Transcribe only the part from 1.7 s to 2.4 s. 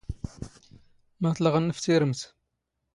ⴼ ⵜⵉⵔⵎⵜ.